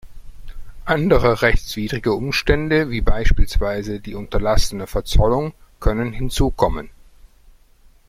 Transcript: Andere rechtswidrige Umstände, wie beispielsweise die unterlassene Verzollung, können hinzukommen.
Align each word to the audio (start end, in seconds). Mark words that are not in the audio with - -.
Andere 0.85 1.43
rechtswidrige 1.43 2.11
Umstände, 2.13 2.89
wie 2.89 3.01
beispielsweise 3.01 3.99
die 3.99 4.15
unterlassene 4.15 4.87
Verzollung, 4.87 5.53
können 5.79 6.11
hinzukommen. 6.11 6.89